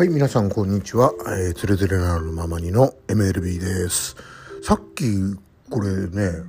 [0.00, 1.12] はい、皆さんこんにちは。
[1.26, 4.16] えー、つれづれなるままにの MLB です。
[4.62, 5.04] さっき、
[5.68, 6.42] これね、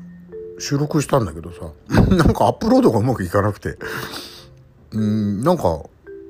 [0.58, 1.70] 収録したんだけどさ、
[2.16, 3.78] なんかアップロードがうまくいかなくて、
[4.94, 5.82] うん、なんか、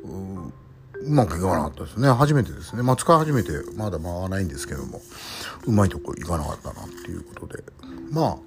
[0.03, 2.09] うまくいかなかったですね。
[2.09, 2.81] 初めてですね。
[2.81, 4.99] まあ、使い始めてまだ回らないんですけども、
[5.67, 7.63] うまいとこいかなかったなっていうことで。
[8.09, 8.37] まあ、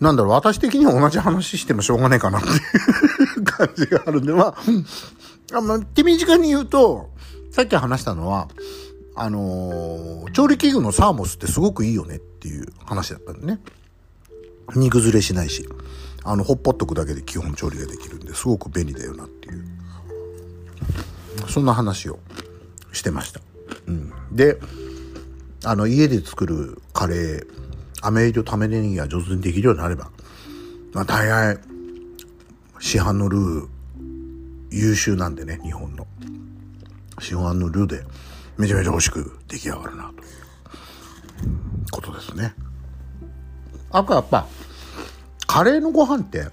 [0.00, 2.52] なんだろう、私的には同じ話してもしょうがないかなってい
[3.36, 4.54] う 感じがあるんで、まあ、
[5.54, 7.10] あまあ、手短に言うと、
[7.50, 8.48] さっき話したのは、
[9.16, 13.60] あのー調理器具のサーモスってすごくいいよねっていう話だったんでね。
[14.74, 15.68] 煮崩れしないし、
[16.24, 19.64] あの、ほっぽっとくだけで基本調理ができるんで、すごく便利だよなっていう。
[21.48, 22.18] そんな話を
[22.92, 23.40] してました。
[23.86, 24.12] うん。
[24.32, 24.58] で、
[25.64, 27.46] あの、家で作るカレー、
[28.00, 30.10] 飴入りと玉ねぎが上手にできるようになれば、
[30.92, 31.58] まあ大概、
[32.80, 33.68] 市販のルー、
[34.78, 36.06] 優秀なんでね、日本の。
[37.20, 38.04] 市販のルーで、
[38.58, 42.54] めちゃめちゃ美味しく出来上がるな、ということですね。
[43.90, 44.46] あとやっぱ、
[45.46, 46.48] カレーのご飯って、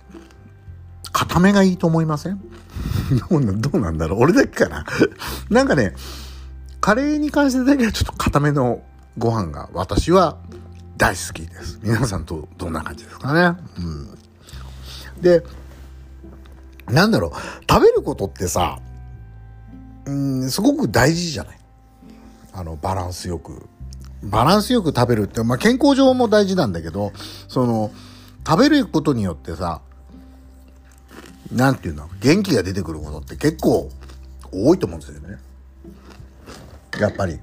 [1.11, 2.39] 固めがいいと思いません？
[3.29, 4.19] どうなどうなんだろう？
[4.21, 4.85] 俺だけかな？
[5.49, 5.93] なんかね、
[6.79, 8.83] カレーに関してだけはちょっと固めの
[9.17, 10.37] ご飯が私は
[10.97, 11.79] 大好きです。
[11.81, 13.59] 皆さんとどんな感じですかね？
[13.79, 15.21] うん。
[15.21, 15.43] で、
[16.91, 17.31] なんだろう、
[17.69, 18.79] 食べることってさ、
[20.05, 21.57] うん、すごく大事じゃない？
[22.53, 23.67] あの、バランスよく。
[24.23, 27.11] バランスよく食べるって、まあ、健康上も大事なんだけど、
[27.47, 27.91] その、
[28.45, 29.81] 食べることによってさ、
[31.51, 33.89] なんていうの、元気が出てくることって結構
[34.51, 35.37] 多いと思うんですよね。
[36.99, 37.39] やっぱり。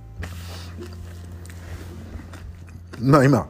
[3.01, 3.49] まあ今、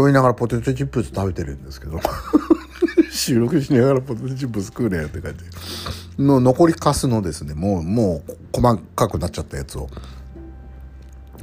[0.00, 2.00] ちょいながらポテトチップス食べてるんですけど、
[3.12, 5.34] 収録しながらポテトチップス食うねよって感
[6.16, 6.22] じ。
[6.22, 9.90] の残りカスのですね、もう、もう細かくなっちゃったやつを、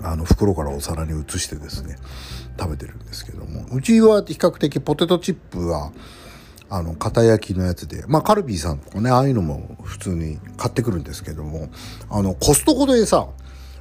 [0.02, 1.98] あの、袋からお皿に移してですね、
[2.60, 5.92] 食べてるんですけども、うちは比較的ポテトチップは、
[6.72, 11.70] あの、片焼きのやつで、まあ、カルビーさんとかね、ああいうのも普通に買ってくるんですけども、
[12.10, 13.28] あの、コストコでさ、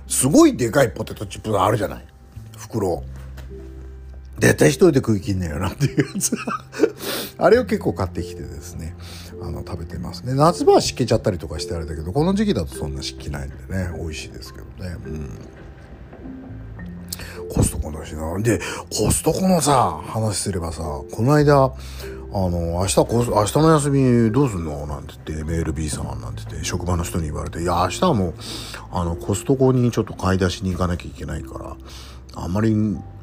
[0.06, 2.04] すごいでかいポテトチップがあるじゃない
[2.58, 3.02] 袋。
[4.38, 6.36] 絶対一人で食い切んねえよなっていうやつ。
[7.38, 8.94] あれを結構買ってきてですね、
[9.42, 10.34] あの、食べてますね。
[10.34, 14.96] 夏場は湿気ちゃったりとかしてあれだけど、この時期だとそんな湿気ないんでね、美味しいですけどね。
[15.06, 15.30] うん。
[17.48, 18.38] コストコだしな。
[18.40, 18.60] で、
[18.90, 21.72] コストコのさ、話すればさ、この間、
[22.32, 24.86] あの、明日、明日の休みどうすんの？
[24.86, 28.34] なんて言って、MLB さんなんて言って、職場の人に言われて、いや、明日はもう、
[28.90, 31.76] あの、コストコにちょっと買い出しに行かなきゃいけないから、
[32.34, 32.74] あんまり、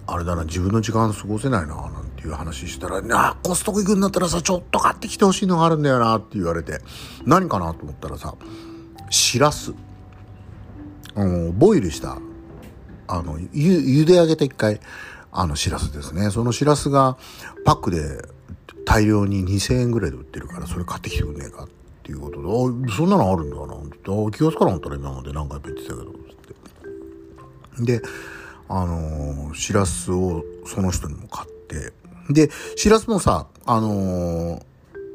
[0.06, 6.80] あれだな、自分の時間過ごせないな、なんていう話したら、あ、コストコ行くんだったらさ、ちょっと買ってきてほしいのがあるんだよな、って言われて、
[7.26, 8.36] 何かなと思ったらさ、
[9.10, 9.74] しらす。
[11.16, 12.18] あの、ボイルした
[13.08, 14.80] あの、ゆ、茹で上げて一回、
[15.32, 16.32] あの、しらすですね。
[16.32, 17.18] そのしらすが、
[17.66, 18.28] パックで
[18.86, 21.70] 大量に2000円ぐらいで売ってるから、それ買ってきてくんねえかっ
[22.04, 28.00] ていうことで、あ、そんなのあるんだな、って気がつかなかったら今まで何回も言ってたけど、って。
[28.00, 28.02] で、
[28.76, 31.94] あのーしらすをその人にも買って、
[32.30, 34.64] で、しらすもさ、あのー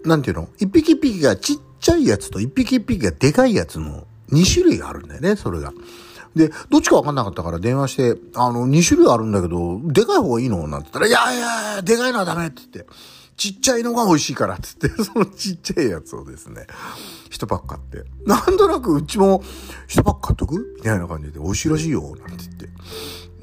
[0.05, 0.49] なんていうの？
[0.59, 5.73] 一匹一匹がちっちゃいやつと一匹一匹がでかいやつの2種類あるんだよね、それが。
[6.37, 10.69] で、どっちかわかんなかったから電話して、あの、2種類あるんだけど、でかい方がいいの？
[10.69, 12.93] なんて言ったら、いやいやいや、でかいのはダメって言って、
[13.39, 16.67] ちっちゃいのが美味しいからって言って、 そのちっちゃいやつをですね、
[17.31, 18.05] 一パック買って。
[18.27, 19.43] なんとなくうちも
[19.87, 22.69] 一パック買っとくみたいな感じで、美味しいらしいよ、なんて言って。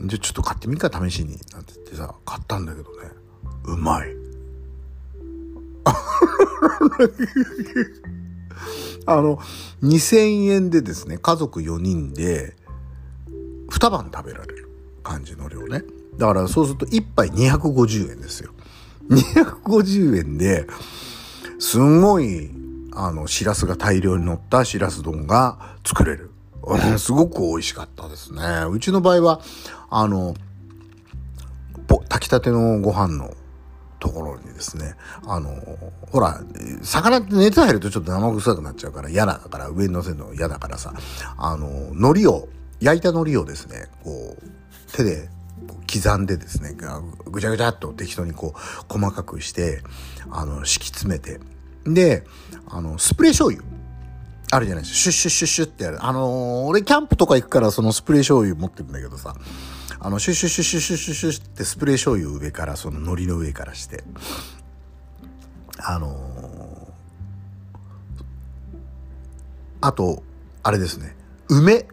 [0.01, 1.39] で、ちょっと買ってみっか、試しに。
[1.53, 3.09] なんて言ってさ、買ったんだけどね、
[3.67, 4.13] うまい。
[9.07, 9.39] あの、
[9.81, 12.57] 2000円でですね、家族4人で、
[13.69, 14.67] 2晩食べられる
[15.03, 15.85] 感じの量ね。
[16.17, 18.51] だからそうすると1杯250円ですよ。
[19.09, 20.67] 250円で、
[21.59, 22.51] すんごい、
[22.93, 26.31] あの、しらすが大量に乗ったしらす丼が作れる。
[26.97, 28.41] すごく美味しかったですね。
[28.69, 29.41] うちの場合は、
[29.89, 30.35] あの、
[32.09, 33.33] 炊きたてのご飯の
[33.99, 34.95] ところにですね、
[35.25, 35.49] あの、
[36.11, 36.41] ほら、
[36.81, 40.93] 魚って熱入るとちょっと生臭くなっちゃうから嫌だから、上に乗せるの嫌だからさ、
[41.37, 42.47] あの、海苔を、
[42.81, 45.29] 焼いた海苔をですね、こう、手で
[45.91, 46.75] 刻んでですね、
[47.25, 49.81] ぐちゃぐちゃっと適当にこう、細かくして、
[50.29, 51.39] あの、敷き詰めて、
[51.85, 52.23] で、
[52.67, 53.63] あの、スプレー醤油。
[54.51, 54.99] あるじゃないですか。
[54.99, 56.05] シュッシュッシュッシュッってやる。
[56.05, 59.35] あのー俺キャンプとか行くからそのスプレー醤油持ってるんだけどさ、
[59.99, 64.03] あの、シュッシュッシュッシュッシュッシュッシュッってスプレー醤油上から、その海苔の上からして、
[65.77, 66.65] あのー
[69.81, 70.23] あと、
[70.63, 71.15] あれですね、
[71.49, 71.85] 梅。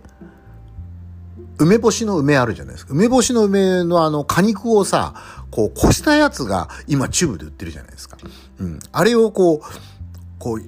[1.63, 2.93] 梅干しの梅あるじゃないですか。
[2.93, 5.15] 梅干しの梅のあの果肉をさ、
[5.51, 8.17] こう、こしたやつが今チューブで売ってるじゃないですか。
[8.59, 8.79] うん。
[8.91, 9.61] あれをこう、
[10.39, 10.63] こう、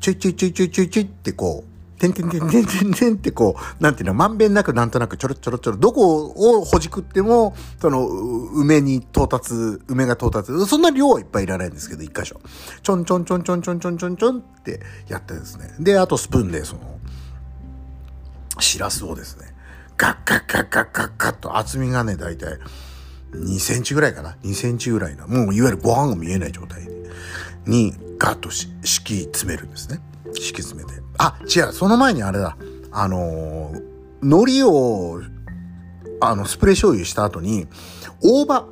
[0.00, 1.70] ちょいちょいちょいちょいちょいちょいってこう、
[2.00, 9.52] てんてんてんてんてんてんってこう、なんていうの、まんべんなくなんとなくちょろちょろちょろ、どこをほじくっても、その、梅に到達、
[9.86, 12.40] 梅が到達、そんな量はいっぱいいらないんですけど、一箇所。
[12.82, 15.74] ちょんちょんちょんちょんちょんちょんちょんちょんってやってですね。
[15.78, 16.98] で、あとスプーンで、その、
[18.60, 19.54] しらすをですね、
[20.00, 22.58] ガッガッガッガッガッガッと厚みがね、だいたい
[23.32, 26.88] 2センチぐらいかな ?2 センチぐらいな、もういわゆるご飯が見えない状態
[27.66, 28.70] に、ガッと敷
[29.04, 30.00] き詰めるんですね。
[30.32, 31.02] 敷き詰めて。
[31.18, 32.56] あ、違う、その前にあれだ。
[32.90, 33.82] あのー、
[34.22, 35.20] 海苔を、
[36.22, 37.68] あの、スプレー醤油した後に、
[38.22, 38.66] 大葉、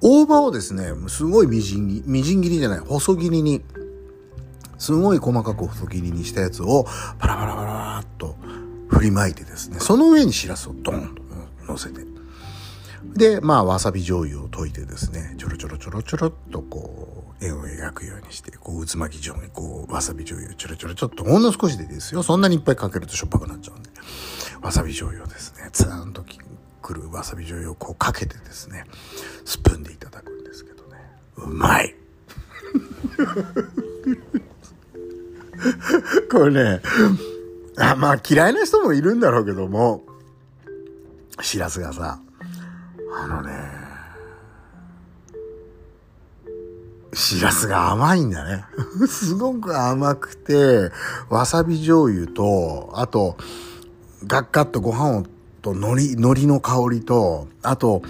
[0.00, 3.64] 大葉をですね、すごいみじん切り、みじん切りじゃない、細切りに、
[4.78, 6.86] すごい細かく細切りにしたやつを、
[7.18, 8.36] パラパラパラっと
[8.88, 11.22] 振りまいてですね、その上にしらすをドンと
[11.66, 12.06] 乗せて。
[13.14, 22.22] で、まあ、わさび醤油を溶いてですね、ちょろちょろちょろちょろっとこう、円を描くようにして、こう、渦巻き状にこう、わさび醤油ちょろちょろちょっとほんの少しでですよ。
[22.22, 23.90] そんなにいっぱいかけるとしょっぱくなっちゃうんで。
[24.62, 26.24] わさび醤油をですね、ツーンと
[26.82, 28.84] くるわさび醤油をこうかけてですね、
[29.44, 30.96] スプーンでいただくんですけどね。
[31.36, 31.94] うまい
[36.30, 36.80] これね、
[37.80, 40.02] あまあ嫌いな人もいるんだろうけども、
[41.40, 42.20] しらすがさ、
[43.14, 43.52] あのね、
[47.14, 48.64] しらすが甘いんだね。
[49.08, 50.90] すごく甘くて、
[51.30, 53.36] わさび醤油と、あと、
[54.26, 55.24] ガッガッとご飯を、
[55.62, 58.02] と海苔、海苔の香りと、あと、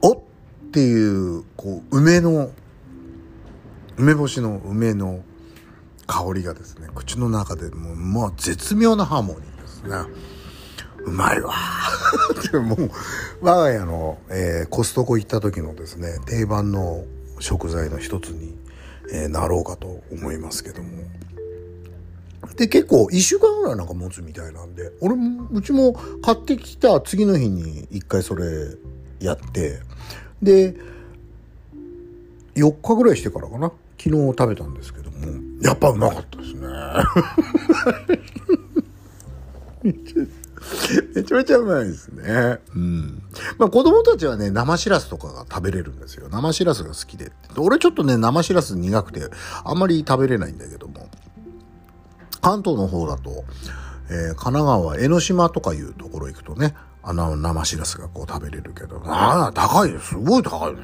[0.00, 0.18] おっ
[0.72, 2.50] ていう、こう、梅の、
[3.96, 5.22] 梅干しの梅の
[6.06, 9.96] 香りがですね、口の中でもう、まあ、絶妙なハーモニーですね。
[11.04, 11.52] うまいわ。
[12.52, 12.76] でも、
[13.40, 17.04] 我が家の、えー、コストコ行った時のですね、定番の
[17.40, 18.56] 食材の一つに、
[19.12, 20.88] えー、なろうかと思いますけども。
[22.56, 28.44] で、結構一週間ぐらいなんか持つみたいなんで、俺も、うちも買ってきた次の日に一回それ
[29.20, 29.80] やって、
[30.42, 30.74] で、
[32.54, 35.01] 4日ぐらいしてからかな、昨日食べたんですけど、
[35.62, 36.68] やっぱうまかったですね。
[41.14, 42.58] めちゃめちゃうまいですね。
[42.74, 43.22] うん。
[43.58, 46.28] まあ子供たちはね、生しらすとかが食べれるんですよ。
[46.30, 47.32] 生しらすが好きで。
[47.56, 49.28] 俺ちょっとね、生しらす苦くて、
[49.64, 51.08] あんまり食べれないんだけども。
[52.40, 53.44] 関東の方だと、
[54.10, 60.00] えー、神奈川、江ノ島とかいうところ行くとね、あの生しらすがこう食べれるけど、ああ、高いよ。
[60.00, 60.80] すごい高いね。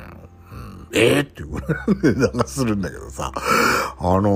[0.93, 3.33] ええー、っていうぐらいの値段がするんだけどさ。
[3.35, 4.31] あの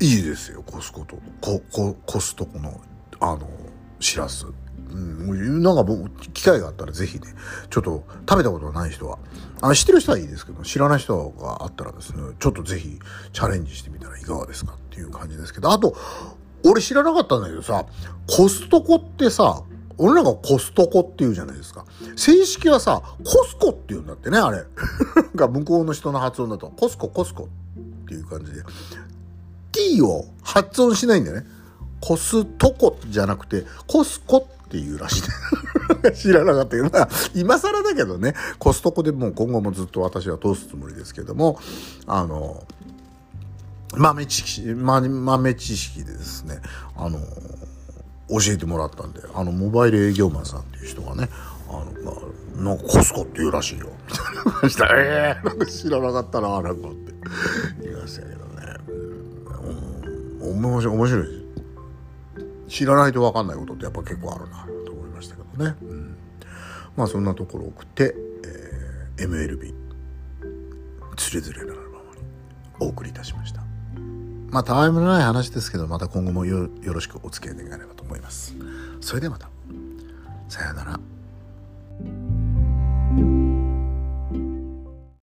[0.00, 2.80] ー、いいですよ、コスコと、コ、コ、コストコの
[3.20, 3.48] あの、
[4.00, 4.46] しらす。
[4.90, 7.26] うん、なんか僕、機会があったらぜひね、
[7.68, 9.18] ちょっと食べたことない人は、
[9.60, 12.98] あ知ってる人はいいですけど、知らない人があったらですね、ちょっとぜひ
[13.32, 15.94] チャレンジしてみたらいかがですかっていう感じですけど、あと、
[16.64, 17.84] 俺知らなかったんだけどさ、
[18.26, 19.62] コストコってさ、
[19.98, 21.84] 俺らがコストコって言うじゃないですか。
[22.16, 24.64] 正式はさ、コスコって言うんだってね、あれ。
[25.34, 28.62] が向こうの人の発音だと、コスコ、コスコっていう感じで。
[29.72, 31.46] t を発音しないんだよね。
[32.00, 35.22] コストコじゃなくて、コスコっていうらしい。
[36.14, 41.58] 知らなかったけど、まあ、今更だけどね、コストコでもう今後もずっと私は通すつもりですけども、
[42.06, 42.62] あの、
[43.96, 46.60] 豆知識、豆知識でですね、
[46.96, 47.18] あの、
[48.28, 51.28] 教えてもらったんで、あの、モバイル営業マンさんっていう人がね、
[51.68, 53.88] あの、まあ、なんかコスコって言うらしいよ。
[54.08, 57.12] みたいな感じで、ええー、なんか知らなかったな、なんかって。
[57.82, 58.44] 言いましたけどね。
[60.42, 61.38] うん、面白い。
[62.68, 66.16] 知らないと分かんないことってやっぱ結構あるなと思いましたけどね、うん、
[66.96, 68.14] まあそんなところを送って、
[69.18, 69.74] えー、MLB
[71.16, 72.22] つれづれなるままに
[72.78, 73.62] お送りいたしました
[74.50, 78.54] まあたわいもない話ですけどまた今後もよろしくお付き合い願えればと思います。
[79.00, 79.50] それではまた。
[80.48, 81.17] さようなら。